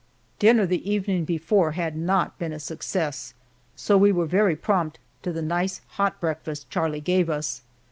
[0.39, 3.35] Dinner the evening before had not been a success,
[3.75, 7.61] so we were very prompt to the nice hot breakfast Charlie gave us.